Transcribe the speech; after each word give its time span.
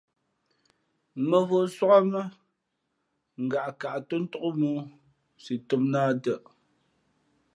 Mᾱvǒ 1.29 1.59
sōk 1.75 1.91
á 1.97 1.99
mâ: 2.11 2.21
ngaꞌkǎꞌ 3.43 3.93
tō 4.07 4.15
ntók 4.23 4.45
mōō, 4.61 4.79
nsi 5.37 5.53
tōm 5.67 5.83
nᾱ 5.91 5.99
ā 6.09 6.13
tα. 6.23 6.33